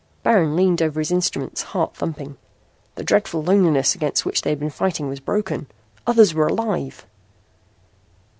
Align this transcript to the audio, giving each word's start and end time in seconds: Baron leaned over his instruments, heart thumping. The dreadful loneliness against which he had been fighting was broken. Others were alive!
Baron 0.23 0.55
leaned 0.55 0.81
over 0.81 0.99
his 0.99 1.11
instruments, 1.11 1.61
heart 1.61 1.95
thumping. 1.95 2.35
The 2.95 3.03
dreadful 3.03 3.43
loneliness 3.43 3.93
against 3.93 4.25
which 4.25 4.41
he 4.41 4.49
had 4.49 4.59
been 4.59 4.71
fighting 4.71 5.07
was 5.09 5.19
broken. 5.19 5.67
Others 6.07 6.33
were 6.33 6.47
alive! 6.47 7.05